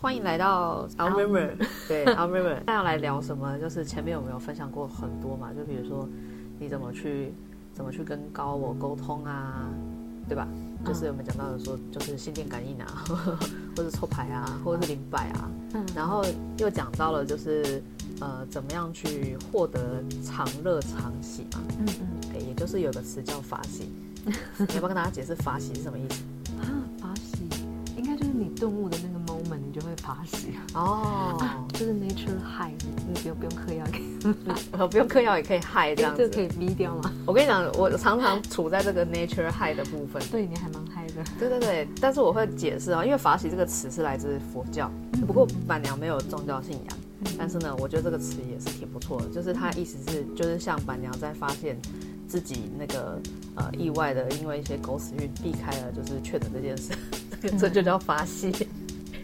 [0.00, 1.50] 欢迎来到 Our River，
[1.86, 3.58] 对 Our River， 那要来聊什么？
[3.58, 5.52] 就是前面有没有分享过很多嘛？
[5.52, 6.08] 就比如说
[6.58, 7.34] 你怎么去
[7.74, 9.68] 怎么去跟高我沟通啊，
[10.26, 10.48] 对吧？
[10.86, 13.04] 就是我们讲到的说，就是心电感应啊，
[13.76, 15.50] 或者抽牌啊，或者是灵摆啊。
[15.74, 15.84] 嗯。
[15.94, 16.24] 然后
[16.56, 17.82] 又讲到了就是
[18.20, 21.60] 呃，怎么样去获得长乐长喜嘛？
[21.78, 22.06] 嗯嗯。
[22.32, 23.92] 对，也就是有个词叫法喜。
[24.24, 26.22] 你要不要跟大家解释法喜是什么意思？
[26.62, 26.64] 啊，
[26.98, 27.44] 法喜
[27.98, 29.19] 应该就是你顿悟的那个。
[29.56, 32.72] 你就会法喜哦、啊，就是 nature high，
[33.08, 33.98] 你不用不用嗑药，可
[34.84, 37.12] 以，不用嗑药也可以 high 这样子，这、可以逼掉吗？
[37.26, 44.90] 我跟你讲，我常常处在这个 nature high 的部分，对你还蛮 high 的，对对对，但是我会解释啊，因为法喜这个词是来自佛教，
[45.26, 46.98] 不过板娘没有宗教信仰，
[47.38, 51.76] 但是呢，我觉得这个词也是挺不错的，就是它意思是，就是像板娘在发现
[52.28, 53.20] 自己那个
[53.56, 56.92] 呃意外的，因为一些狗屎运避开了，就是确诊这件事，
[57.58, 58.68] 这就叫法喜。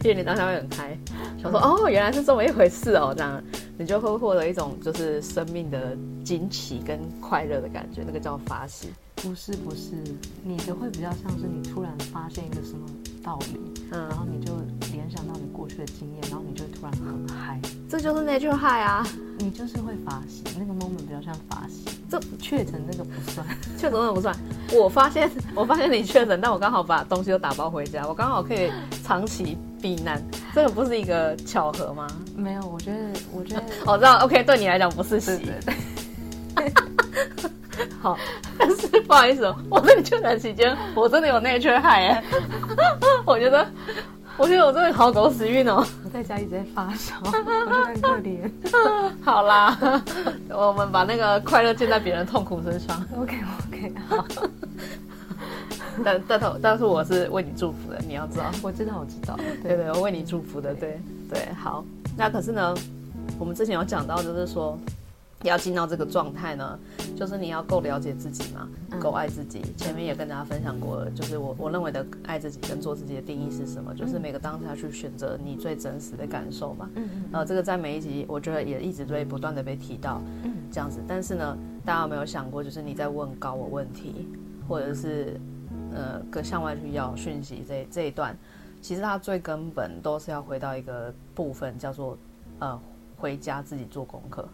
[0.03, 0.97] 因为你当下会很嗨，
[1.41, 3.41] 想说哦，原来是这么一回事哦，这样
[3.77, 8.89] 你就会获得一种就是生命的惊奇跟快乐的感觉，那个叫发喜。
[9.15, 9.95] 不是不是，
[10.43, 12.87] 你的会比较像是你突然发现一个什么
[13.23, 13.59] 道理，
[13.91, 14.53] 嗯，然后你就
[14.91, 19.05] 联想到你过去的经验，然后你就突然很嗨，这就是 nature high 啊，
[19.39, 21.85] 你就是会法喜，那个 moment 比较像法喜。
[22.09, 23.45] 这确诊那个不算，
[23.77, 24.35] 确诊那个不算。
[24.73, 28.71] 我发现 我发现你确诊，但我刚好把东西都打包回家，我刚好可以
[29.03, 30.21] 长期避难，
[30.55, 32.07] 这个不是一个巧合吗？
[32.35, 32.97] 没有，我觉得
[33.33, 35.51] 我觉得我知道，OK，对你来讲不是喜。
[38.01, 38.17] 好，
[38.57, 42.23] 但是不好意思，我在你确诊期间，我真的有 nature high 哎，
[43.25, 43.67] 我觉得，
[44.37, 48.49] 我觉得我真的好狗屎运哦，我在家一直在发烧，我觉得很可怜。
[49.23, 49.75] 好啦，
[50.49, 53.03] 我们把那个快乐建在别人痛苦身上。
[53.17, 53.35] OK
[53.67, 54.25] OK，好。
[56.05, 61.49] 但但但是我是为你祝福的，你要知道，我知道我知道，对对，我为你祝福的，对对。
[61.55, 61.83] 好，
[62.15, 62.75] 那可是呢，
[63.39, 64.77] 我们之前有讲到，就是说。
[65.43, 66.79] 要进到这个状态呢，
[67.15, 68.67] 就是你要够了解自己嘛，
[68.99, 69.61] 够爱自己。
[69.77, 76.89] 前面也跟大家分享过了，就是我我认为的爱自己跟做自己的定义是什么，就是每个当下去选择你最真实的感受嘛。
[76.95, 77.23] 嗯嗯。
[77.33, 80.99] 呃，这个在每一集我觉得也一直会不断的被提到，嗯，这样子。
[81.07, 81.55] 但是呢，
[81.85, 84.27] 大家有没有想过，就是你在问高我问题，
[84.67, 85.39] 或者是
[85.93, 88.35] 呃，跟向外去要讯息这这一段，
[88.81, 92.17] 其实它最根本都是要回到一个部分，叫做
[92.57, 92.79] 呃。
[93.17, 94.47] 回家自己做功课，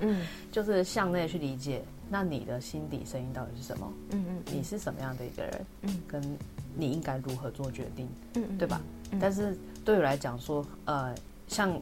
[0.00, 3.92] 嗯， 就是向内去理解，那你的心底声音到底是什么？
[4.10, 5.66] 嗯嗯，你是什么样的一个人？
[5.82, 6.38] 嗯，跟
[6.74, 8.08] 你应该如何做决定？
[8.34, 8.80] 嗯，对吧？
[9.12, 11.14] 嗯，但是对我来讲说，呃，
[11.46, 11.78] 像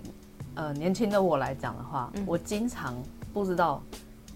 [0.57, 3.01] 呃年轻的我来讲的话，嗯，我经常
[3.33, 3.81] 不知道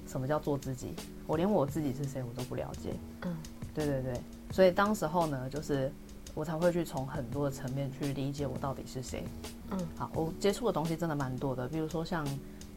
[0.07, 0.95] 什么叫做自己，
[1.27, 2.95] 我连我自己是谁我都不了解。
[3.23, 3.37] 嗯，
[3.75, 4.21] 对对对，
[4.53, 5.91] 所以当时候呢，就是。
[6.39, 9.25] 我才会去从很多的层面去理解我到底是谁。
[9.73, 12.25] 嗯，好，我接触的东西真的蛮多的，比如说像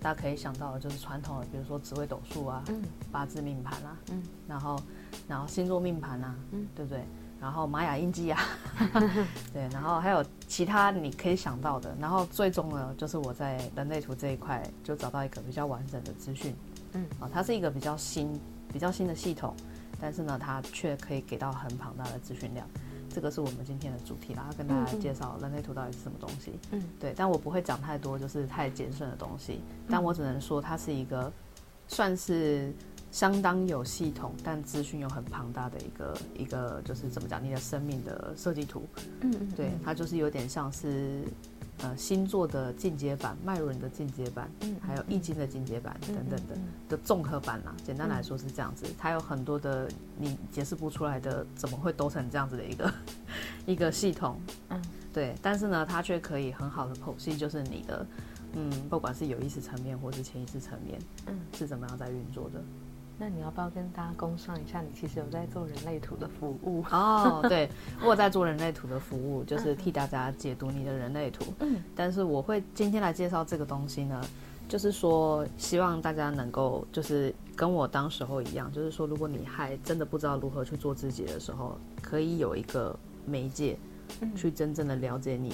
[0.01, 4.81] 大家可以想到的，就是传统的，比如说紫微斗数啊，嗯，八字命盘啊，嗯，然后
[5.27, 7.05] 然后星座命盘啊，嗯，对不对？
[7.39, 8.41] 然后玛雅印记啊，
[9.53, 16.55] 对，然后还有其他你可以想到的，然后最终呢，就是我在人类图这一块就找到一个比较完整的资讯。
[16.93, 18.27] 嗯，啊，它是一个比较新、
[18.73, 19.55] 比较新的系统，
[19.99, 22.67] 但是呢，它却可以给到很庞大的资讯量。
[23.13, 26.53] 这个是我们今天的主题啦，要跟大家介绍人类图到底是什么东西。
[26.71, 29.61] 嗯，对，但我不会讲太多，就是太艰深的东西。
[29.89, 31.31] 但我只能说，它是一个
[31.87, 32.73] 算是
[33.11, 38.87] 相当有系统，但资讯又很庞大的一个一个，就是怎么讲，你的生命的设计图。
[39.21, 41.21] 嗯，对，它就是有点像是。
[41.83, 46.57] 呃，星座的进阶版，脉轮的进阶版，嗯，还有易经的进阶版等等的
[46.89, 47.75] 的综合版啦。
[47.83, 52.93] 简单来说是这样子，它有很多的你解释不出来的，怎么会都成这样子的一个
[53.65, 54.39] 一个系统？
[54.69, 54.79] 嗯，
[55.11, 55.35] 对。
[55.41, 58.05] 但是呢，它却可以很好的剖析，就是你的，
[58.53, 62.61] 嗯，不管是有意识层面或是潜意识层面，嗯，是怎么样在运作的。
[63.21, 64.81] 那你要不要跟大家工商一下？
[64.81, 67.39] 你其实有在做人类图的服务哦。
[67.47, 67.69] 对，
[68.03, 71.53] 我在做人类图的服务，就是替大家解读你的人类图。
[71.59, 74.19] 嗯，但是我会今天来介绍这个东西呢，
[74.67, 82.97] 就是说希望大家能够就是跟我当时候一样，就是说如果你还真的不知道如何去做自己的时候，可以有一个
[83.27, 83.77] 媒介，
[84.35, 85.53] 去真正的了解你。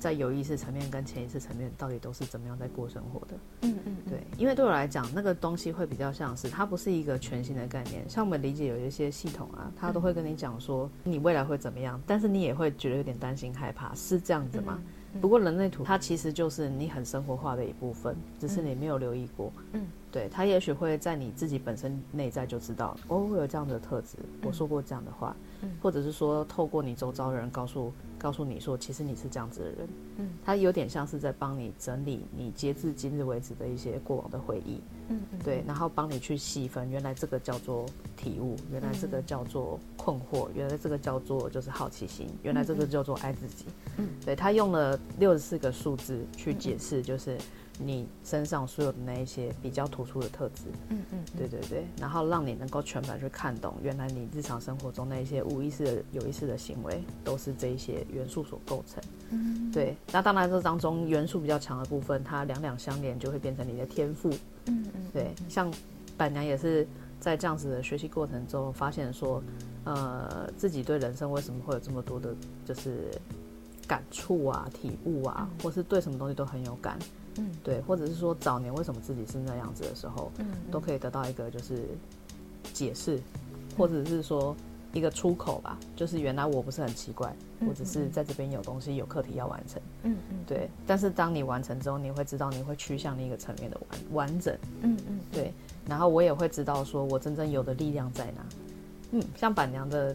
[0.00, 3.34] 在有意识层面跟潜意识层面，到底都是怎么样在过生活的？
[3.60, 8.02] 嗯嗯，对，因为对我来讲，那个东西会比较像是，它不是一个全新的概念。
[8.08, 14.78] 像我们理解有一些系统啊，它都会跟你讲说你未来会怎么样，但是你也会觉得有点担心害怕，是这样子吗？
[15.20, 19.52] 不过人类图它其实就是你很生活化的一部分，只是你没有留意过。
[19.72, 25.36] 嗯，对，它也许会在你自己本身内在就知道，哦，会有这样的特质，我说过这样的话，
[25.82, 27.92] 或者是说透过你周遭的人告诉。
[28.20, 29.88] 告诉你说，其实你是这样子的人。
[30.18, 34.80] 嗯，他有点像是在帮你整理你截至今日为止的一些过往的回忆。
[35.08, 37.86] 嗯，嗯对，然后帮你去细分，原来这个叫做
[38.16, 43.64] 体悟，原来这个叫做困惑，原来这个叫做就是好奇心，原来这个叫做爱自己。
[43.96, 47.38] 嗯，对，他用了六十四个数字去解释，就是。
[47.82, 59.02] 你身上所有的那一些比较突出的特质，嗯嗯，对对对，然后让你能够全盘去看懂，原来你日常生活中那一些无意识的、有意识的行为，都是这一些元素所构成。
[59.30, 59.96] 嗯，对。
[60.12, 64.28] 那当然，这当中元素比较强的部分，它两两相连，就会变成你的天赋。
[64.66, 65.30] 嗯嗯，对。
[65.48, 65.72] 像
[66.16, 66.86] 板娘也是
[67.18, 69.42] 在这样子的学习过程中，发现说，
[69.84, 72.34] 呃，自己对人生为什么会有这么多的，
[72.66, 73.10] 就是
[73.86, 76.98] 感触啊、体悟啊，或是对什么东西都很有感。
[77.40, 81.84] 嗯，对，或者是说早年为什么自己是那样子的时候，嗯，嗯，都可以得到一个就是
[82.72, 83.18] 解释，
[83.78, 84.54] 或者是说
[84.92, 87.34] 一个出口吧，就是原来我不是很奇怪，
[87.66, 90.68] 我只是在这边有东西有课题要完成，嗯嗯，对。
[90.86, 95.52] 但是当你完成之后，你会知道你会趋向另一个层面的完完整，嗯嗯，对。
[95.88, 98.46] 然后我也会知道说我真正有的力量在哪，
[99.12, 100.14] 嗯，像板娘的。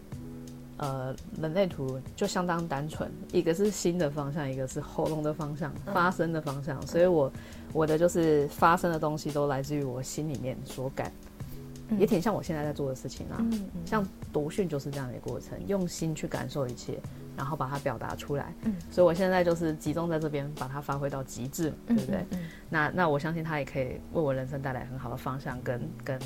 [0.77, 6.77] 呃，人类图就相当单纯，一个是心的方向，一个是喉咙的方向，发声的方向。
[6.81, 7.31] 嗯、所以我
[7.71, 11.09] 我的就是发声的东西都来自于我心里面所感，
[11.87, 13.37] 嗯、也挺像我现在在做的事情啊。
[13.39, 16.99] 嗯嗯、像读讯就是这样的一个过程，用心去感受一切，
[17.37, 18.53] 然后把它表达出来。
[18.63, 22.25] 嗯、所以我现在就是集中在这边，把它发挥到极致，对不对？
[22.69, 26.19] 那那我相信它也可以为我人生带来很好的方向跟跟。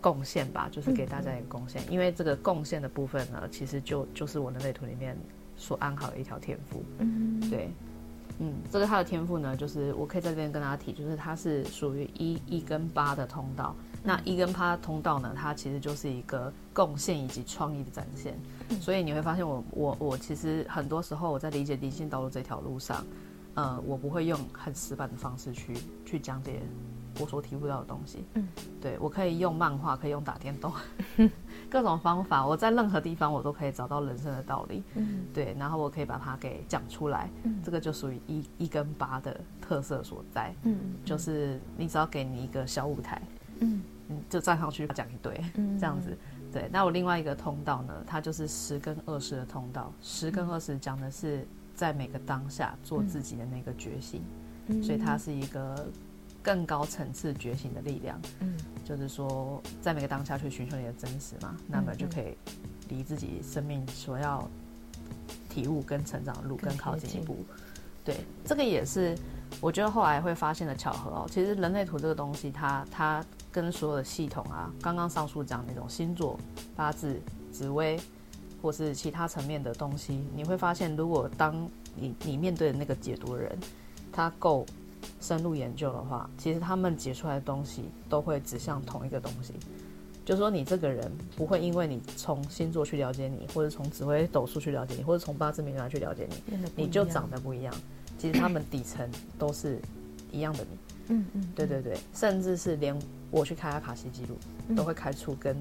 [0.00, 5.16] 贡献吧，就是给大家一个贡献，嗯、因为这个贡献的部分呢，其实就就是我人类图里面
[5.56, 6.82] 所安好的一条天赋。
[6.98, 7.70] 嗯，对，
[8.38, 13.76] 嗯，这个他的天赋呢，就是我可以在这边跟大家提，就是它是属于一一跟八的通道。
[13.92, 18.34] 嗯、那一跟八通道呢，它其实就是一个贡献以及创意的展现。
[18.70, 23.04] 嗯、所以你会发现我，我我我其实很多时候我在理解灵性道路这条路上，
[23.54, 25.74] 呃，我不会用很死板的方式去
[26.06, 26.62] 去讲解。
[27.18, 28.46] 我所体悟到的东西，嗯，
[28.80, 30.72] 对，我可以用漫画，可以用打电动，
[31.68, 43.20] 各种方法，我在任何地方我都可以找到人生的道理，嗯，对，然后我可以把它给讲出来，嗯，这个就属于一一跟八的特色所在，嗯，就是你只要给你一个小舞台，
[43.58, 43.82] 嗯，
[44.28, 46.16] 就站上去讲一堆，嗯，这样子，
[46.52, 46.68] 对。
[46.72, 54.22] 那我另外一个通道呢，它就是十跟二十的通道，十跟二十讲的是在每个当下做自己的那个觉醒，
[54.82, 55.86] 所以它是一个。
[56.42, 62.36] 更高层次觉醒的力量，嗯，就是说，在每个当下去寻求你的真实嘛，嗯、那么就可以
[62.88, 64.48] 离自己生命所要
[65.48, 67.44] 体悟跟成长的路更靠近一步。
[68.02, 69.14] 对，这个也是
[69.60, 71.26] 我觉得后来会发现的巧合哦。
[71.30, 76.38] 其实人类图这个东西它，它它跟所有的系统啊，刚刚上述讲那种星座、
[76.74, 77.20] 八字、
[77.52, 78.00] 紫微，
[78.62, 83.58] 或是其他层面的东西，你会发现，如果当你你面对的那个解读的人，
[84.10, 84.64] 他够。
[85.20, 89.52] 深入研究的话，其实他们解出来的东西都会指向同一个东西，
[90.24, 97.74] 就是说你这个人不会因为你从星座去了解你，或者从紫微斗数去了解你，或者从八字命来去了解你，你就长得不一样。
[98.18, 99.08] 其实他们底层
[99.38, 99.78] 都是
[100.32, 100.78] 一样的你。
[101.08, 102.98] 嗯嗯，对对对，甚至是连
[103.30, 105.56] 我去开阿卡西记录，都会开出跟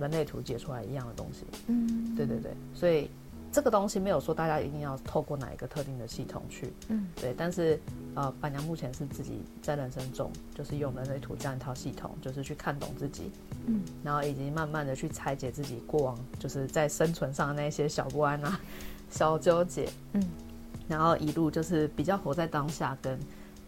[0.00, 1.44] 人类图解出来一样的东西。
[1.66, 3.08] 嗯，对对对，所以。
[3.54, 7.78] 这个东西没有说大家一定要透过哪一个特定的系统去，嗯，对，但是
[8.16, 13.30] 呃，板娘目前是自己在人生中，就是用人类图这样一套系统，就是去看懂自己，
[13.66, 18.58] 嗯，然后以及慢慢的去拆解自己过往就是在生存上的那些小不安啊、
[19.08, 20.22] 小纠结，嗯，
[20.88, 23.16] 然后一路就是比较活在当下跟，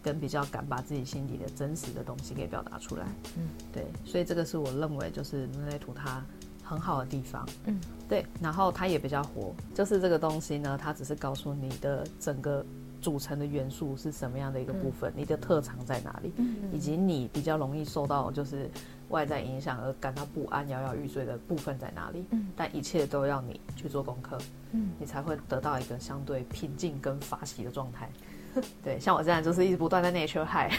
[0.03, 3.05] 跟跟比较敢把自己心里的真实的东西给表达出来，
[3.37, 6.23] 嗯，对，所以这个是我认为就是人类图它。
[6.67, 12.65] 很好的地方，嗯，对，然后它也比较活，就是这个东西呢，它只是告诉你的整个
[13.01, 18.69] 组成的元素是什么样的一个部分，嗯、你的特长在哪里，嗯，以及你比较容易受到就是
[19.09, 24.37] 外在影响而感到不安、摇摇欲坠的部分在哪里，嗯，但一切都要你去做功课，
[24.73, 28.09] 嗯，你才会得到一个相对平静跟发喜的状态。
[28.83, 30.73] 对，像我这样就是一直不断在 nature high，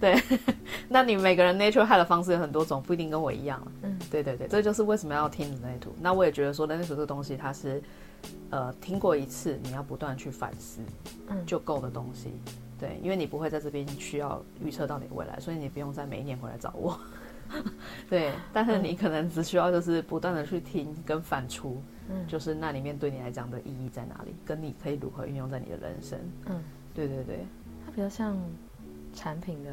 [0.00, 0.20] 对，
[0.88, 3.60] 那你每个人 nature high 的方式有很多种，不一定跟我一样。
[3.82, 5.94] 嗯，对对对，这就是为什么要听人类图。
[6.00, 7.82] 那我也觉得说人类图这个东西，它是
[8.50, 10.80] 呃听过一次，你要不断去反思，
[11.28, 12.32] 嗯，就够的东西。
[12.78, 16.98] 对，因为你不会在这边需要预测到你的未来，所以你不用再每一年回来找我。
[18.08, 21.74] 对，但是你可能只需要就是不断的去听跟反刍，
[22.08, 26.62] 嗯，就是那里面对你来讲的意义在哪里，跟你可以如何运用在你的人生，嗯。
[26.92, 27.46] 对对对，
[27.86, 28.36] 它比较像
[29.14, 29.70] 产品的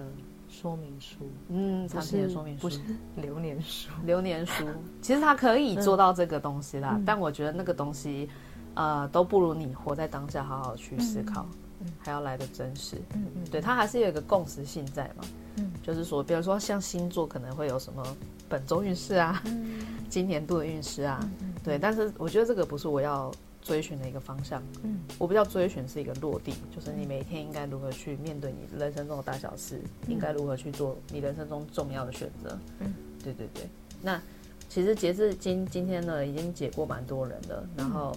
[0.50, 2.79] 说明书，嗯，产品的说明书不是。
[3.15, 3.89] 流年书。
[4.06, 4.65] 流年书。
[5.01, 8.29] 其实它可以做到这个东西啦，嗯、但我觉得那个东西，
[8.75, 11.46] 呃，都不如你活在当下，好好去思考，
[11.82, 15.24] 嗯，还要来的真实，嗯嗯，对，它还是有一个共识性在嘛，
[15.58, 18.03] 嗯，就是说，比如说像星座可能会有什么
[18.50, 19.79] 本周运势啊，嗯，
[20.10, 23.32] 今年度的运势啊，嗯，对，但是我觉得这个不是我要
[23.67, 32.93] 追寻的一个方向，嗯，我比较追寻是一个落地，就是你每天应该如何去面对你人生中的大小事，应该如何去做你人生中重要的选择，嗯，
[33.24, 33.69] 对对对，
[34.01, 34.21] 那
[34.69, 38.15] 其实截至今今天呢，已经解过蛮多人的，然后。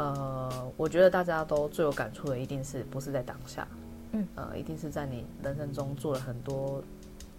[0.00, 3.66] 呃，我觉得大家都最有感触的，一定是不是在当下，
[4.12, 6.80] 嗯，呃，一定是在你人生中做了很多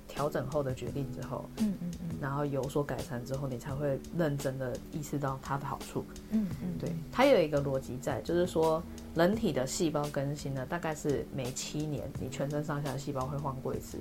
[0.10, 8.84] 调整后的决定之后，嗯嗯嗯，然后有所改善之后，你才会认真的意识到它的好处，嗯嗯，对，它有一个逻辑在，就是说
[9.16, 13.98] 人体的细胞更新呢，大概是每七年，你全身上下的细胞会换过一次，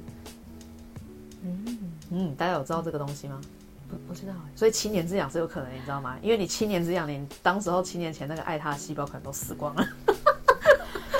[1.44, 1.78] 嗯
[2.10, 3.40] 嗯，大家有知道这个东西吗？
[3.88, 6.18] 不不知道，所以七年之痒是有可能，你知道吗？
[6.22, 9.86] 因为你七年之痒，你当时候七年前那个爱他的细胞可能都死光了。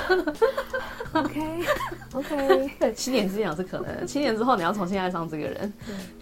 [1.19, 1.65] OK
[2.13, 5.73] OK， 对，七年之痒是可能，七年之后你要重新爱上这个人。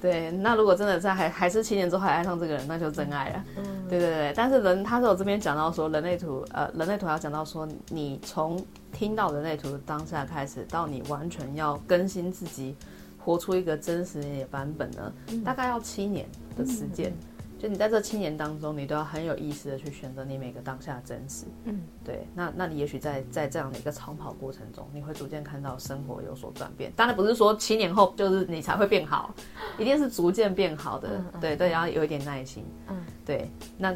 [0.01, 3.45] 对，对，那如果真的在还还是七年之后还爱上这个人，那就真爱了。
[3.57, 4.33] 嗯，对对对。
[4.35, 12.75] 但是人，他是我这边讲到说，人类图，呃，人类图要讲到说，你从听到人类图的当下开始，到你完全要更新自己。
[13.19, 16.25] 活出一个真实的版本呢，嗯、大概要七年
[16.57, 17.11] 的时间。
[17.11, 21.45] 嗯、就你在这七年当中，你都要很有意识的去选择你每个当下的真实。
[21.65, 22.27] 嗯，对。
[22.35, 26.91] 那那你也许在在这样的一个长跑过程中，你会逐渐看到生活有所转变。
[26.95, 29.33] 当然不是说七年后就是你才会变好，
[29.77, 31.09] 一定是逐渐变好的。
[31.33, 32.63] 嗯、对对，然后有一点耐心。
[32.89, 32.95] 嗯，
[33.25, 33.49] 对。
[33.77, 33.95] 那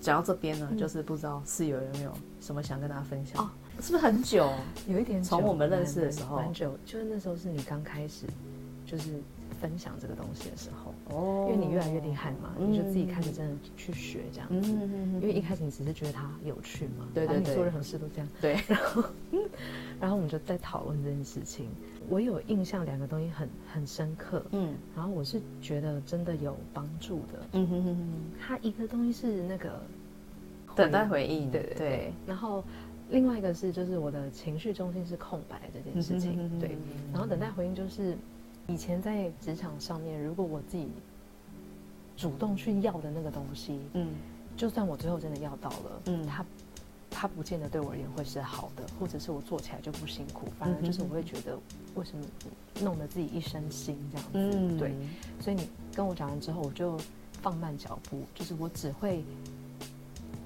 [0.00, 3.42] 讲到这边呢，嗯、就是不知道室友有没有什么想跟大家分享？
[3.42, 3.50] 哦，
[3.80, 4.50] 是不是很久？
[4.86, 5.28] 有一点久。
[5.28, 6.76] 从我们认识的时候，很久。
[6.84, 8.26] 就是那时候是你刚开始。
[8.86, 9.20] 就是
[9.60, 14.72] 分享这个东西的时候，哦，因为你越来越厉害嘛，嗯、你就自己开始真的去学这样子。
[14.72, 15.20] 嗯嗯嗯。
[15.20, 18.28] 因为一开始你只是觉得它有趣嘛，对对对，做任何事都这样。
[18.40, 18.56] 对。
[18.68, 19.04] 然后，
[20.00, 21.68] 然后我们就在讨论这件事情。
[22.08, 24.42] 我有印象，两个东西很很深刻。
[24.52, 24.74] 嗯。
[24.94, 27.46] 然后我是觉得真的有帮助的。
[27.52, 28.08] 嗯哼哼哼。
[28.40, 29.80] 它一个东西是那个
[30.74, 31.78] 等待回应，对对对。
[31.78, 32.64] 对然后
[33.10, 36.48] 另外一个是就是我的情绪中心是空白这件事情。
[36.58, 36.76] 对。
[37.12, 38.16] 然后等待回应就是。
[38.68, 40.88] 以前在职场上面，如果我自己
[42.16, 44.08] 主动去要的那个东西，嗯，
[44.56, 46.44] 就算我最后真的要到了，嗯，他
[47.10, 51.58] 他不见得对我而言会是好的，或者是我做起来就不辛苦，反而就是我会觉得
[51.94, 52.24] 为什么
[52.82, 54.94] 弄得自己一身腥这样子，嗯，对，
[55.40, 57.00] 所以你跟我讲完之后，我就
[57.40, 59.24] 放慢脚步，就是我只会。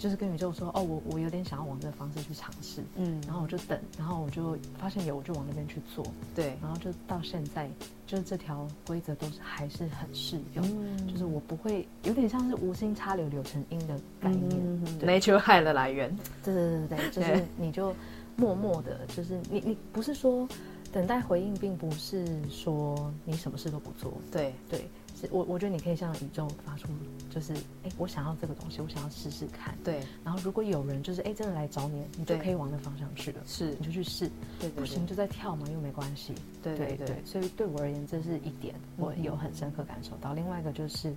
[0.02, 6.04] 就是跟宇宙说哦，我我有点想要往这个方式去尝试，嗯，然后我就等，然后我就发现有，我就往那边去做，
[6.34, 7.70] 对，然后就到现在，
[8.04, 16.10] 就是这条规则都是还是很适用，嗯，就是我不会有点像是无心插柳柳成荫的概念，嗯，nature high 的来源，
[16.42, 17.94] 对对对对，就是你就
[18.34, 20.48] 默默的，就是你你不是说
[20.92, 24.84] 等待回应，并不是说你什么事都不做，对对。
[25.14, 26.88] 是我我觉得你可以向宇宙发出，
[27.30, 27.52] 就是
[27.84, 29.76] 哎，我想要这个东西，我想要试试看。
[29.84, 30.00] 对。
[30.24, 33.40] 然后如果有人就是哎真的来找你，你就可以往那方向去了。
[33.46, 34.30] 是，你就去试。
[34.58, 34.80] 对对。
[34.80, 36.34] 不行就再跳嘛，又没关系。
[36.62, 37.22] 对对对。
[37.24, 40.32] 所以对我而言，这是一点我有很深刻感受到。
[40.32, 41.14] 另外一个就是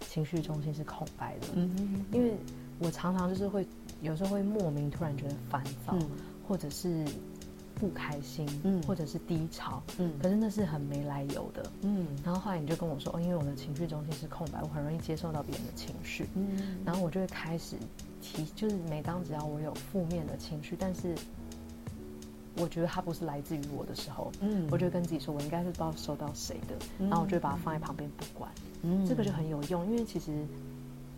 [0.00, 1.48] 情绪中心是空白的。
[1.54, 2.04] 嗯嗯。
[2.12, 2.34] 因为
[2.78, 3.66] 我常常就是会
[4.02, 5.98] 有时候会莫名突然觉得烦躁，
[6.46, 7.04] 或者是。
[7.78, 12.06] 不开心，嗯，或者是低潮，嗯，可是那是很没来由的，嗯。
[12.24, 16.78] 然后后来你就跟我说，哦，因为我的情绪中心是空白，我很容易接受到别人的情绪，嗯。
[16.84, 17.76] 然后我就会开始
[18.20, 21.14] 提，就是每当只要我有负面的情绪，但是
[22.56, 28.50] 我觉得它不是来自于我的时候，嗯，我就跟自己说，我应该是不知道收到谁的，然后我就会把它放在旁边不管，
[28.82, 30.44] 嗯，这个就很有用，因为其实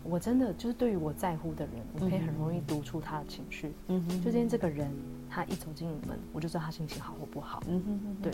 [0.03, 4.91] 我真的就是对于我在乎的人，我可以很容易读出他的情绪，嗯哼，就今天这个人。
[5.31, 7.63] 他一走进门，我就知道他心情好或不好。
[7.67, 8.33] 嗯哼哼，对，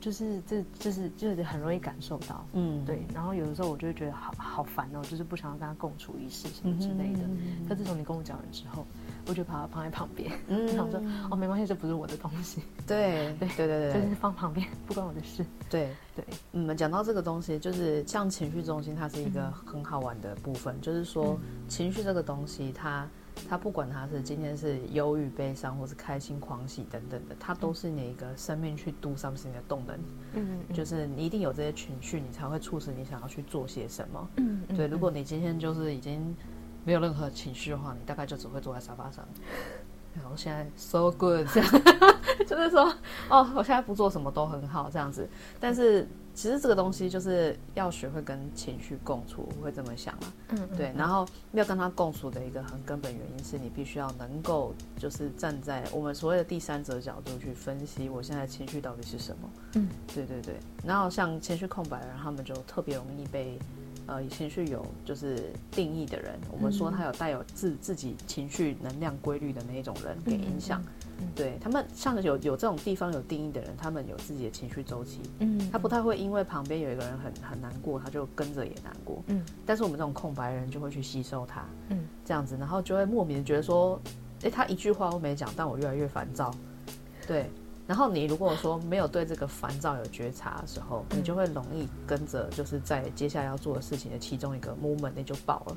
[0.00, 2.46] 就是这，就是就是很容易感受到。
[2.52, 3.02] 嗯，对。
[3.12, 7.24] 然后有的时候我就会觉得好好烦哦，就是不想要跟他共处一室什么之类的。
[7.24, 8.86] 嗯、可自从你跟我讲完之后，
[9.26, 10.30] 我就把它放在旁边。
[10.46, 12.62] 嗯， 然后说哦，没关系，这不是我的东西。
[12.86, 15.44] 对 对对对对，就是放旁边，不关我的事。
[15.68, 23.04] 对对，嗯，讲到这个东西，就是像情绪中心，它是一个很好玩的部分，嗯、就是说情绪这个东西，它。
[23.48, 29.98] 他不管他是今天是忧郁、悲伤，或是开心、狂喜等等的，他都是你一个生命去 do something 的动能。
[30.34, 34.28] 嗯，就是你一定有这些情绪，你才会促使你想要去做些什么。
[34.36, 34.86] 嗯，对。
[34.86, 36.34] 如果你今天就是已经
[36.84, 39.26] 没有任何情绪的话，你大概就只会坐在沙发上。
[40.16, 41.70] 然后现在 so good，这样
[42.46, 42.92] 就是说
[43.28, 45.28] 哦，我现在不做什么都很好这样子。
[45.58, 50.32] 但是其实这个东西就是要学会跟情绪共处，我会这么想啊。
[50.50, 50.92] 嗯，对。
[50.96, 59.50] 然后要跟他共处的一个很根本原因是你必须要能够就是站在我们所谓的第三者角度去分析我现在情绪到底是什么。
[59.74, 60.54] 嗯，对对对。
[60.84, 63.58] 然后像情绪空白的人，他们就特别容易被。
[64.10, 70.82] 呃，情绪有就是定义的人，我们说他有带有自自己情绪能量规律的那一种人给影响，
[71.34, 84.00] 对他们像有有这种地方有定义的人，他们有自己的情绪周期，嗯，他不太会因为旁边有一个人很很难过，他就跟着也难过，嗯，但是我们这种空白人就会去吸收他，嗯，这样子，然后就会莫名的觉得说，
[84.42, 86.54] 哎，他一句话都没讲，但我越来越烦躁，
[87.26, 87.50] 对。
[87.86, 95.76] 然后你如果说没有对这个烦躁有觉察的时候，你就会容易跟着就是在接下来要做的事情的其中一个 moment，那就爆了。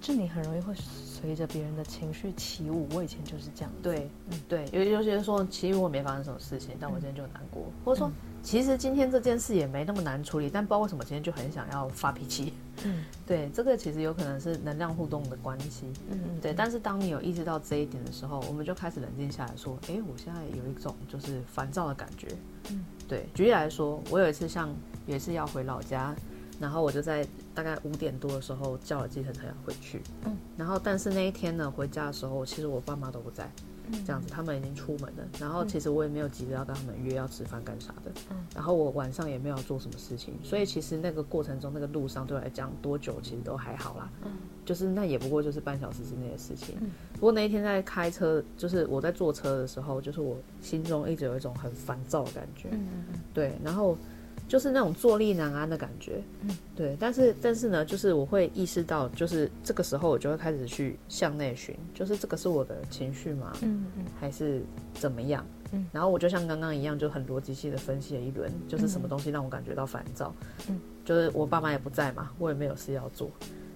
[0.00, 0.74] 就你很容易会
[1.22, 2.86] 随着别人的情绪起舞。
[2.92, 3.72] 我以前就是这样。
[3.82, 8.10] 对，嗯，对，有有些人说，其实我没发生什么事情，但我今天就很难过，或者说。
[8.44, 12.52] 其实今天这件事也没那么难处理，但不知道为什么今天就很想要发脾气。
[12.84, 15.86] 嗯， 对，这个其实有可能是能量互动的关系。
[16.10, 16.52] 嗯嗯，对。
[16.52, 22.26] 但是当你有意识到这一点的时候，我们就开始冷静下来说：“哎，我现在有一种就是烦躁的感觉。”
[22.72, 23.26] 嗯，对。
[23.32, 24.74] 举例来说，我有一次像
[25.06, 26.12] 也是要回老家，
[26.60, 30.00] 然后我就在大概五点多的时候叫了计程车要回去。
[30.24, 33.50] 嗯，然后但是那一天呢，回家的时候其实我爸妈都不在。
[34.06, 35.28] 这样子，他们已经出门了。
[35.40, 38.12] 然后其实我也没有急着要跟他们约要吃饭干啥的。
[38.30, 44.08] 嗯然后我晚上也没有做什么事情，所以其实那个过程中，那个路上对我来讲多久其实都还好啦。
[44.24, 44.30] 嗯
[44.64, 46.76] 就是那也不过就是半小时之内的事情。
[47.14, 52.68] 不过那一天在开车，就是我在坐车的时候，就是我心中一直有一种很烦躁的感觉。
[52.70, 52.88] 嗯
[53.34, 53.98] 对，然后。
[54.52, 63.56] 就是那种坐立难安的感觉，嗯，对，但是但是呢，就是我会意识到，就是这个时候我就会开始去向内寻，就是这个是我的情绪吗？
[63.62, 65.42] 嗯嗯，还是怎么样？
[65.72, 70.34] 嗯，然后我就像刚刚一样，就很逻辑性的分析了一轮，就是什么东西让我感觉到烦躁？
[70.68, 73.30] 嗯，就是我爸妈也不在嘛，我也没有事要做，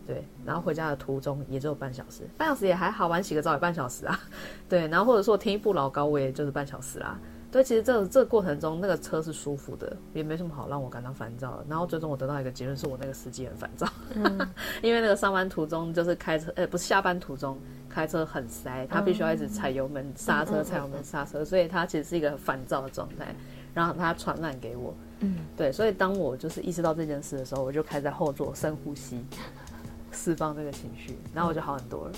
[0.06, 4.20] 对，然后回家的途中也只有半小时，半小时也还好，晚洗个澡也半小时啊，
[4.68, 7.18] 对，然后或者说我听一部老高，我也就是半小时啦。
[7.18, 11.66] 所以其实这个、这个过程中，那个车是舒服的，也没什么好让我感到烦躁的。
[11.68, 14.48] 然后最终我得到一个结论，是我那个司机很烦躁，嗯、
[14.82, 23.34] 因为那个上班途中就是开车，呃，不是下班途中开车很塞，他必须要一直踩油门刹车，踩油门刹车，所以他其实是一个很烦躁的状态。
[23.72, 29.22] 然后他传染给我，嗯，对，所以当我就是意识到这件事的时候，我就开始在后座深呼吸，
[30.10, 32.12] 释放这个情绪，然后我就好很多了。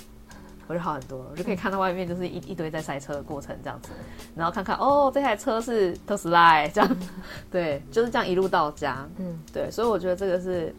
[0.68, 3.88] 我就好很多，我就可以看到外面就是一一堆在塞车的过程这样子，
[4.36, 6.96] 然后看看哦，这台车是特斯拉这样，
[7.50, 10.74] 对，就是这样一路到家，嗯，对，所以我觉得这个是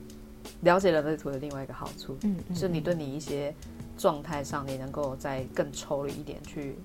[0.62, 3.54] 了解人类图的另外一个好处，嗯，是你对你一些
[3.98, 6.78] 状态上，你能够再更抽离一点去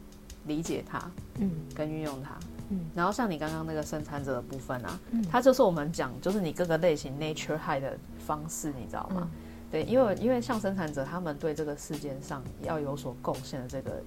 [0.47, 0.99] 理解它，
[1.39, 2.31] 嗯，跟运用它，
[2.71, 9.29] 嗯，然后像你刚刚那个生产者的部分啊，嗯，它就是我们讲就是你各个类型 nature high 的方式，你知道吗？
[9.31, 9.41] 嗯
[9.75, 14.01] 对，因为因为像生产者，他们对这个世界上要有所贡献的这个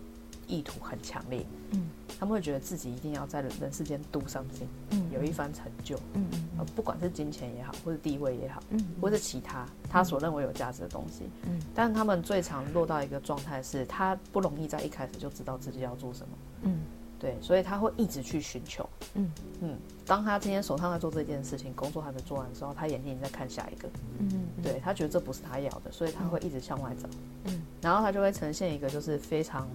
[0.48, 6.26] 意图很强烈，嗯，他们会觉得自己一定要在人世间 do something，嗯，有一番成就，嗯
[6.58, 16.80] 嗯，不管是金钱也好，或是地位也好，嗯，或是其他他所认为有价值的东西，嗯，但他们最常落到一个状态是，他不容易在一开始就知道自己要做什么，嗯。
[17.20, 19.32] 对，所以他会一直去寻求，嗯。
[19.62, 19.78] 嗯。
[20.06, 27.10] 当他今天手上在做这件事情，工作还没做完的时候，他眼睛在看下一个，嗯，嗯，对，他觉得这不是他要的，所以他会一直向外找，
[27.46, 27.62] 嗯。
[27.82, 29.68] 然后他就会呈现一个就是非常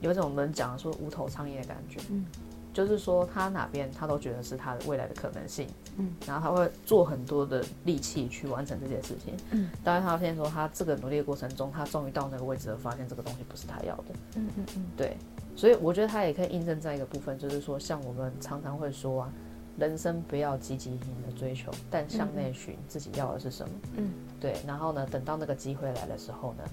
[0.00, 2.24] 有一种我们讲的说无头苍蝇的感觉，嗯，
[2.72, 6.14] 就是说他哪边他都觉得是他的未来的可能性，嗯。
[6.26, 9.70] 然后他会做很多的力气去完成这件事情，嗯。
[9.82, 14.04] 当然他发现说他这个努力的过程中，他终于到那个位置了，发现这个东西不是他要的，
[14.36, 15.16] 嗯嗯嗯，对。
[15.56, 19.32] 所以我觉得他也可以印证在一个部分，就是说，像我们常常会说啊，
[19.78, 23.74] 人生不要积极性的追求，但向内寻自己要的是什么。
[23.96, 24.56] 嗯，对。
[24.66, 26.64] 然后呢，等到那个机会来的时候呢，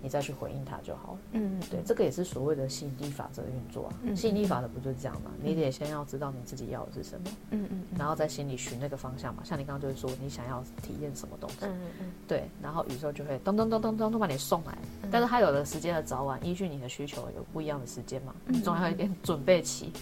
[0.00, 1.18] 你再去回应他就好了。
[1.32, 4.14] 嗯，对，这个也是所谓的吸引力法则运作啊。
[4.14, 5.30] 吸引力法则不就是这样吗？
[5.42, 9.42] 你得先要知道你自己要的是什么，嗯嗯，然后在心里寻那个方向嘛。
[9.44, 14.78] 像你刚刚就是说，你想要体验什么东西，嗯嗯，对，然后宇宙就会咚咚咚咚咚咚把你送来。
[15.10, 19.92] 但是它有的时间的早晚，依据你的需求有不一样的时间嘛，总要有一点准备期。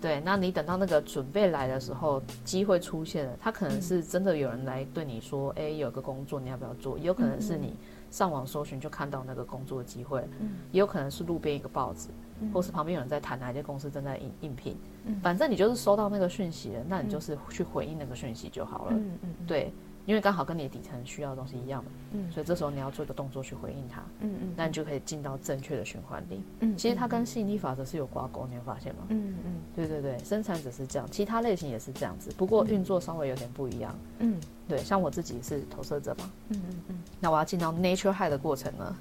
[0.00, 6.98] 对，那你等到那个准备来的时候，机会出现了，它可能是真的有人来对你说，哎，有个工作你要不要做？
[6.98, 7.74] 也有可能是你。
[8.10, 12.08] 上网搜寻就看到那个工作机会，嗯，也有可能是路边一个报纸，
[12.40, 19.72] 嗯，或是旁边有人在谈哪一间公司正在应应聘，嗯，反正你就是收到那个讯息了，那你就是去回应那个讯息就好了，嗯嗯，对。
[20.06, 29.02] 因为刚好跟你的底层需要的东西一样嘛，嗯，所以这时候你要做一个动作去回应它，嗯嗯，那你就可以进到正确的循环里，嗯，其实它跟吸引力法则是有挂钩，你有发现吗？
[29.10, 38.96] 嗯嗯，对对对，生产者是这样，其他类型也是这样子，不过运作稍微有点不一样，嗯，对，像我自己是投射者嘛，嗯嗯嗯，那我要进到 nature high 的过程呢，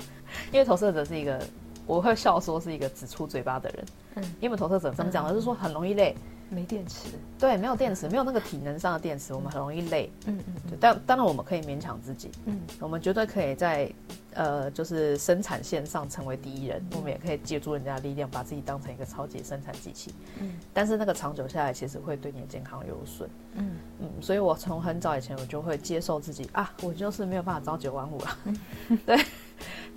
[0.51, 1.41] 因为投射者是一个，
[1.88, 3.85] 我会笑说是一个只出嘴巴的人，
[4.15, 5.31] 嗯，因为投射者怎么讲呢？
[5.31, 6.15] 就是说很容易累。
[6.49, 10.12] 没电池，对，没有电池，没有那个体能上的电池，我们很容易累。
[10.25, 12.31] 嗯嗯，对，但当然我们可以勉强自己。
[12.45, 13.91] 嗯，我们绝对可以在
[14.33, 16.83] 呃，就是生产线上成为第一人。
[16.95, 20.13] 我们也可以借助人家的力量，把自己当成一个超级生产机器。
[20.39, 23.29] 嗯，但是那个长久下来，其实会对你的健康有损。
[23.53, 28.38] 嗯嗯，所以我从很早以前，我就会接受自己啊，我就是没有办法朝九晚五了。
[29.05, 29.17] 对。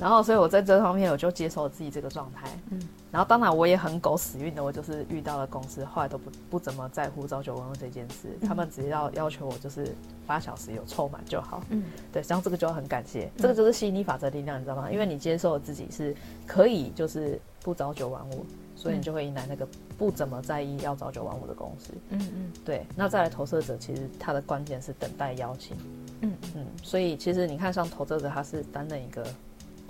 [0.03, 2.49] 然后，所以我在这方面我就接受了自己这个状态。
[2.71, 8.37] 嗯，然后当然我也很狗屎运的，我就是遇到了公司，后来都不不怎么在乎朝九晚五这件事。
[8.41, 9.95] 嗯、他们只要要求我就是
[10.27, 11.63] 八小时有凑满就好。
[11.71, 14.91] 嗯，对，然后这个就很感谢，这个就是吸引力法则力量，你知道吗？
[14.91, 16.17] 因为你接受了自己是
[16.49, 19.65] 可以就是不朝九晚五，所以你就会迎来那个
[19.97, 21.93] 不怎么在意要朝九晚五的公司。
[22.09, 22.85] 嗯嗯，对。
[22.97, 25.77] 那再来投射者，其实他的关键是等待邀请。
[26.23, 29.25] 嗯嗯，所以其实你看，像投射者，他是担任一个。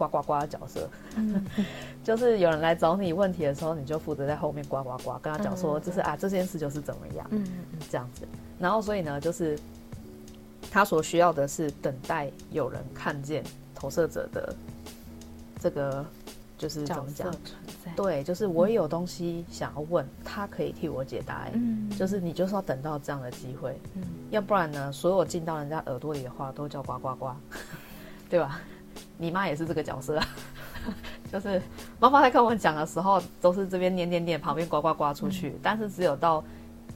[0.09, 1.45] 呱呱呱的角色，嗯、
[2.03, 8.27] 就是有人来找你问题的时候，你就负责在后面呱呱呱，跟他讲说，就是啊，这件事就是怎么样，嗯嗯，这样子。
[8.59, 9.59] 然后所以呢，就是
[10.71, 14.55] 他所需要的是等待有人看见投射者的
[15.61, 16.05] 这个，
[16.59, 17.33] 就是怎么讲？
[17.97, 21.47] 对，就是我也有东西想要问，他可以替我解答。
[21.53, 27.31] 嗯，就是你就是要等到这样的机会，嗯，要不然呢，所有进到人家耳朵里的话都叫呱呱呱，
[28.31, 28.61] 对吧？
[29.23, 30.21] 你妈也是这个角色，
[31.31, 31.63] 就是
[32.01, 35.51] 妈妈在跟我们讲的时候，都是这边念念念，旁边呱呱呱出去。
[35.51, 36.43] 嗯、但是只有到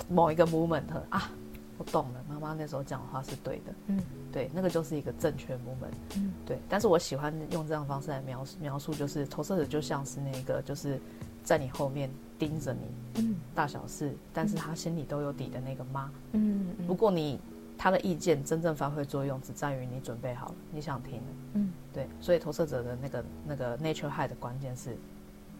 [0.09, 1.31] 某一个 moment 啊，
[1.79, 3.73] 我懂了，妈妈那时候讲的话是对的。
[3.87, 5.95] 嗯，对，那个就是一个正确 moment。
[6.17, 6.59] 嗯，对。
[6.69, 11.01] 但是我喜欢用这样的方式来描述描述，就是投射者就像是那个，就是
[11.45, 12.11] 在你后面
[12.41, 16.11] 盯着你，嗯，大小事，但是他心里都有底的那个妈。
[16.33, 17.39] 嗯，如果你。
[17.79, 21.21] 他的意见真正发挥作用，只在于你准备好了，你想听。
[21.55, 24.97] 嗯，对，所以投射者的那个那个 nature high 的关键是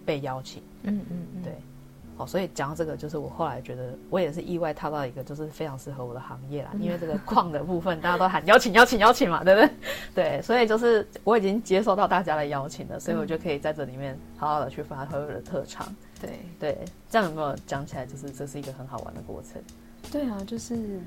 [0.05, 0.63] 被邀请。
[0.83, 1.53] 嗯嗯嗯，对。
[2.19, 6.71] 好，所以讲到这个，就是我后来觉得，我也是意外踏到一个就是非常适合我的行业啦。
[6.81, 9.71] 因为这个矿的部分，大家都喊邀请邀请邀请嘛，对不对？
[10.15, 15.95] 对，所以就是我已经接受到大家的邀请了，所以我就可以在这里面好好的去发挥我的特长。
[16.19, 18.07] 对对，这样有没有讲起来？
[18.07, 19.61] 就是这是一个很好玩的过程。
[20.11, 20.99] 对啊，就是。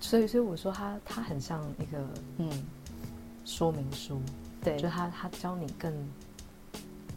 [0.00, 1.98] 所以，所以我说他他很像一个
[2.38, 2.50] 嗯
[3.44, 4.20] 说明书，
[4.64, 5.92] 对，就他他教你更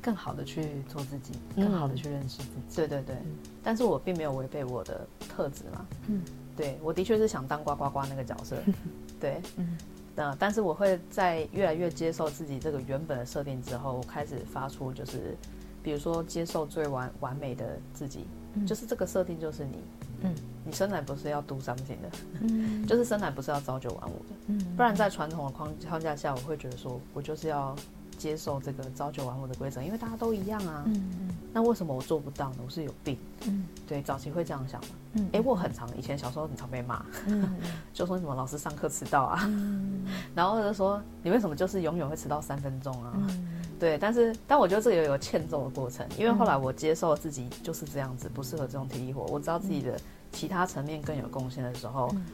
[0.01, 2.75] 更好的去做自己，更好的去认识自己。
[2.75, 5.85] 对对对，嗯、但是我并没有违背我的特质嘛。
[6.07, 6.21] 嗯，
[6.57, 8.57] 对，我的确是想当呱呱呱那个角色。
[9.19, 9.77] 对，嗯，
[10.15, 15.37] 那但是我会在越来越接受自己这个原本的设定之后，我开始发出就是，
[15.81, 19.77] 比如说接受最完完美的自己，嗯、就是这个设定就是你。
[20.23, 22.09] 嗯，你生来不是要 do something 的，
[22.41, 27.75] 嗯，就是生来不是要朝九晚五的，嗯，不然在传统的框框架下，我会觉得说我就是要
[28.17, 32.57] 接受这个朝九晚五的规则，因为大家都一样啊，嗯嗯，那为什么我做不到呢？
[32.65, 37.55] 我是有病，嗯，对，早期会这样想嘛，嗯，哎，我很常以前小时候很常被骂，嗯，
[37.93, 43.11] 就说什么老师上课迟到啊，嗯， 然后就说你为什么就是永远会迟到三分钟啊？
[43.15, 43.47] 嗯，
[43.79, 49.99] 对，但是但我觉得这个有欠揍的过程，因为后来我接受自己就是这样子，不适合这种体力活，我知道自己的。
[50.33, 52.25] 其他层面更有贡献的时候，嗯、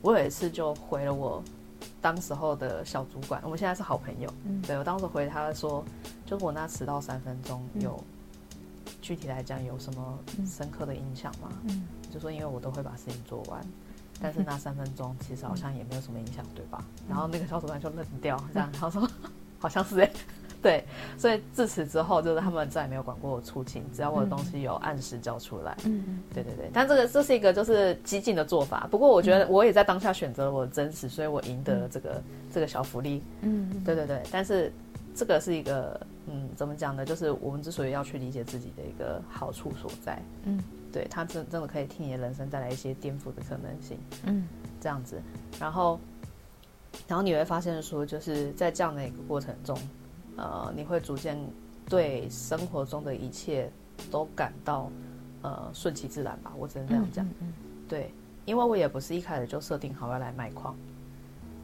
[0.00, 1.42] 我有一次就回了我
[2.00, 4.32] 当时候的小主管，我们现在是好朋友。
[4.44, 5.84] 嗯、对，我当时回他说，
[6.24, 8.02] 就我那迟到三分钟有，
[8.86, 11.50] 嗯、具体来讲有什么深刻的影响吗？
[11.64, 13.60] 嗯、就说因为我都会把事情做完，
[14.22, 16.82] 但是那三分钟其实好像也没有什么影响，对吧？
[17.00, 19.06] 嗯、然后那个小主管就愣掉，这样 他说
[19.58, 20.10] 好像是哎。
[20.62, 20.84] 对，
[21.16, 25.76] 所以自此之后，就是他们再也没有管过我出勤，只要我的东西有按时交出来。
[25.84, 26.68] 嗯嗯，对对对。
[26.72, 33.22] 但这个这是一个就是激进的做法，不过我觉得我也在当下选择了我的真实，所以我赢得了这个、嗯、这个小福利。
[33.42, 34.20] 嗯，对对对。
[34.32, 34.72] 但是
[35.14, 37.06] 这个是一个嗯，怎么讲呢？
[37.06, 40.20] 就是我们之所以要去理解自己的一个好处所在。
[40.42, 40.60] 嗯，
[40.92, 43.96] 对，它真真的可以替你的人生带来一些颠覆的可能性。
[44.24, 44.48] 嗯，
[44.80, 45.22] 这样子，
[45.60, 46.00] 然后
[47.06, 49.78] 然后你会发现说，就是在这样的一个过程中。
[50.38, 51.36] 呃，你会逐渐
[51.86, 53.70] 对生活中的一切
[54.10, 54.90] 都感到
[55.42, 56.52] 呃顺其自然吧？
[56.56, 57.26] 我只能这样讲。
[57.26, 57.52] 嗯，嗯，
[57.86, 58.14] 对，
[58.46, 60.74] 因为我也不是一开始就设定好要来卖矿。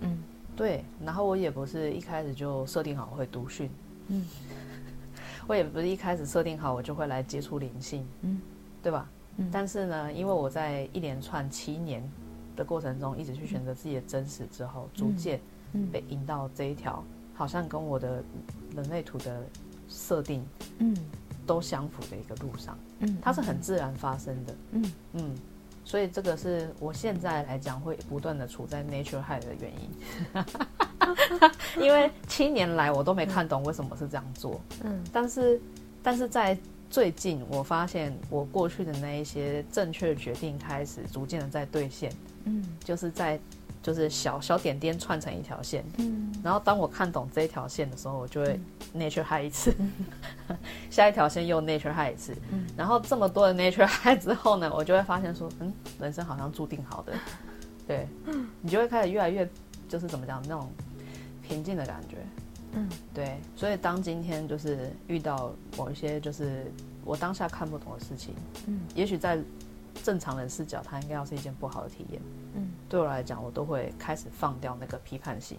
[0.00, 0.18] 嗯，
[0.56, 3.70] 对，然后我也不是一开始就设定好我会读讯。
[4.08, 4.26] 嗯，
[5.46, 8.04] 我也不是一开始设定好我就会来接触灵性。
[8.22, 8.40] 嗯，
[8.82, 9.08] 对吧？
[9.36, 12.02] 嗯，但是呢，因为我在一连串七年
[12.56, 15.40] 的过程中，一直去选择自己的真实之后，逐渐
[15.92, 17.02] 被引到这一条
[17.34, 18.22] 好像跟我的
[18.74, 19.42] 人类图的
[19.88, 20.46] 设定，
[20.78, 20.96] 嗯，
[21.46, 24.92] 都相符的一个路上，嗯，它是很自然发生的，嗯。
[25.14, 25.34] 嗯，
[25.84, 29.90] 所以这个是我现在来讲会不断的处在 nature high 的原因，
[31.84, 35.60] 因为七年来我都没看懂为什么是这样做，嗯，但是
[36.02, 36.56] 但是在
[36.88, 42.12] 最近我发现我过去的那一些正确的决定开始逐渐的在兑现，
[42.44, 43.38] 嗯，就是在。
[43.84, 48.58] 就是小小点点串成一条线，嗯，然后当我看懂这一条线的时候，我就会
[48.96, 49.92] nature high 一次，嗯、
[50.90, 55.70] 下一条线又 nature high 一次，嗯，然后这么多的 nature high 之后呢，我就会发现说，嗯，
[56.00, 57.12] 人生好像注定好的，
[57.86, 59.46] 对， 嗯你就会开始越来越
[59.86, 60.66] 就是怎么讲那种
[61.46, 62.16] 平静的感觉，
[62.72, 66.72] 嗯，对，所以当今天就是遇到某一些就是
[67.04, 68.34] 我当下看不懂的事情，
[68.66, 69.38] 嗯，也许在。
[70.02, 72.20] 正常人视角，它应该要是一件不好的体验。
[72.54, 75.56] 嗯，对我来讲，我都会开始放掉那个批判心。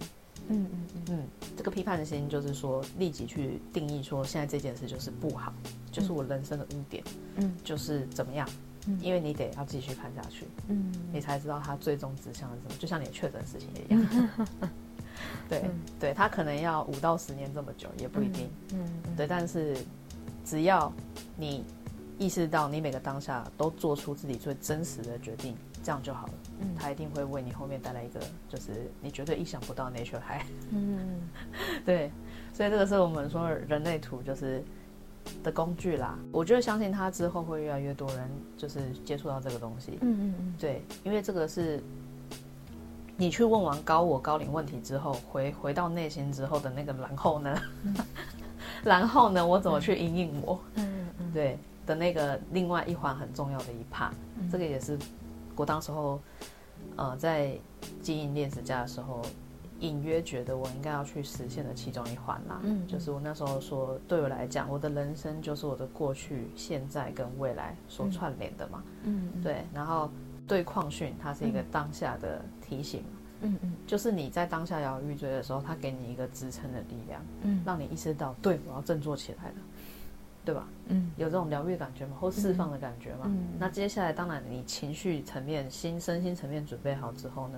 [0.47, 1.27] 嗯嗯嗯，嗯，
[1.57, 5.53] 这个批判的心就是说，立即去定义说，现在这件事就是不好，
[5.91, 7.03] 就是我人生的污点。
[7.37, 8.47] 嗯，就是怎么样？
[8.87, 10.45] 嗯，因为你得要继续看下去。
[10.67, 12.75] 嗯，你才知道它最终指向是什么。
[12.79, 14.49] 就像你确诊事情一 样。
[15.49, 15.63] 对
[15.99, 18.49] 对，他可能要五到十年这么久，也不一定。
[18.73, 19.75] 嗯，对，但是
[20.43, 20.91] 只要
[21.35, 21.63] 你。
[22.17, 25.53] 意识到你每个当下都做出自己最真实的决定，
[25.85, 26.33] 这样就好了。
[26.61, 28.19] 嗯，他一定会为你后面带来一个，
[28.49, 30.43] 就是你绝对意想不到的 nature high。
[30.71, 31.21] 嗯，
[31.85, 32.11] 对，
[32.51, 34.63] 所以这个是我们说人类图就是
[35.43, 36.17] 的工具啦。
[36.31, 39.99] 我就相信他之后会越来越多人就是接触到这个东西。
[40.01, 41.79] 嗯嗯嗯，对，因为这个是
[43.15, 47.61] 你去问完高我高龄问题之后，回回到内心之后的那个然后呢？
[47.83, 47.95] 嗯、
[48.83, 49.45] 然后呢？
[49.45, 50.59] 我怎么去应应我？
[50.75, 51.59] 嗯嗯，对。
[51.85, 54.97] 的那个另外一环很重要的一 part，、嗯、这个也是
[55.55, 56.19] 我当时候，
[56.95, 57.57] 呃，在
[58.01, 59.21] 经营恋食家的时候，
[59.79, 62.59] 隐约觉得我应该要去实现的其中一环啦。
[62.63, 68.83] 嗯，就是我那时候说，对我来讲，我的人生就是我的过去、现在跟未来所串联的嘛。
[69.03, 69.65] 嗯，对。
[69.73, 70.09] 然后
[70.47, 73.03] 对矿训，它是一个当下的提醒。
[73.41, 79.55] 嗯嗯，就是你在当下摇摇欲坠的时候，它给你一个支撑的力量，嗯，让你意识到，对，我要振作起来了。
[80.45, 80.67] 对吧？
[80.87, 82.15] 嗯，有这种疗愈感觉嘛？
[82.19, 83.21] 或释放的感觉嘛？
[83.25, 87.57] 嗯，那接下来，当然你情绪层面、心身心层面准备好之后呢，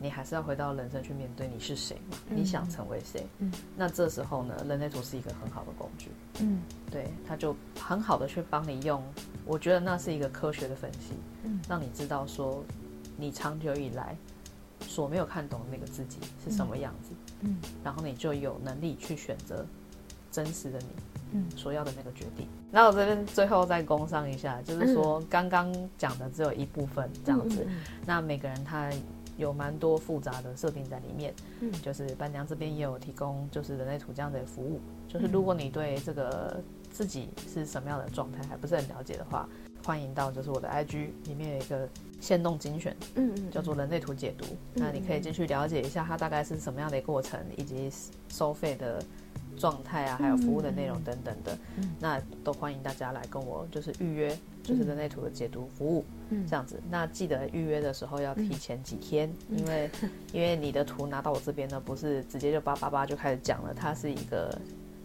[0.00, 2.16] 你还是要回到人生去面对你是谁嘛？
[2.28, 3.24] 嗯，你想成为谁？
[3.38, 6.10] 嗯，那这时候呢，人类图是一个很好的工具。
[6.40, 6.60] 嗯，
[6.90, 9.00] 对，它就很好的去帮你用，
[9.44, 12.64] 我觉得那是一个科学的分析，嗯，让你知道说
[13.16, 14.16] 你长久以来
[14.80, 17.10] 所没有看懂的那个自己是什么样子，
[17.42, 19.64] 嗯，然后你就有能力去选择
[20.32, 20.86] 真实的你。
[21.32, 22.46] 嗯，所要的那个决定。
[22.70, 27.66] 那我这边最后再工商一下，就是说刚刚讲的只有一部分这样子。
[28.04, 28.90] 那每个人他
[29.36, 31.34] 有蛮多复杂的设定在里面。
[31.60, 34.80] 嗯，就是伴娘这边也有提供，就是人类图这样的服务。
[35.08, 39.48] 就是如果你对这个自己是什么样的状态还不是很了解的话，
[39.84, 41.88] 欢迎到就是我的 IG 里面有一个
[42.20, 44.44] 限动精选，嗯嗯，叫做人类图解读。
[44.74, 47.90] 那你可以进去了解一下它大概是什么样的一个过程，以及
[48.28, 49.02] 收费的。
[49.56, 56.80] 状态啊，还有服务的内容等等的，嗯、那都欢迎大家来跟我就是预约，就是人类图的解读服务，嗯、这样子。
[56.90, 59.90] 那记得预约的时候要提前几天，嗯、因为
[60.32, 64.56] 因为你的图拿到我这边呢，不是直接就叭叭叭就开始讲了，它是一个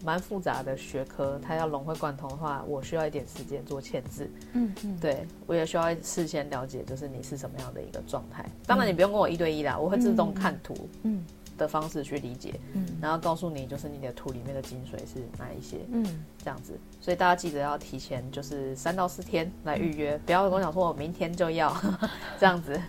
[0.04, 4.30] 蛮复杂的学科，它要融会贯通的话，我需要一点时间做签字。
[4.52, 8.44] 嗯嗯，对我也需要事先了解，就是你是什么样的一个状态。
[8.66, 10.88] 当然你不用跟我一对一啦，我会自动看图。
[11.04, 11.24] 嗯。
[11.62, 16.04] 嗯的方式去理解，嗯，然后告诉你就是你的土里面的精髓是哪一些，嗯，
[16.42, 21.72] 这样子，所以大家记得要提前就是三到四天来预约，嗯、不要跟我讲说我明天就要
[22.38, 22.80] 这样子，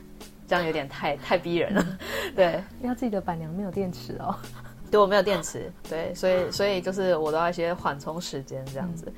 [0.48, 2.00] 这样有点太太逼人了，
[2.36, 4.36] 对，要记得板娘没有电池哦，
[4.90, 9.06] 对，我没有电池，对，所以所以就是我都要一些缓冲时间这样子。
[9.08, 9.14] 嗯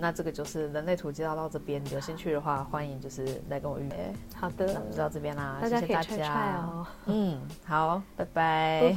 [0.00, 4.12] 那这个就是人类图介绍到这边，有兴趣的话，欢迎就是来跟我预约。
[4.34, 6.86] 好的，那就到这边啦，谢谢大家。
[7.06, 8.94] 嗯，好，拜拜。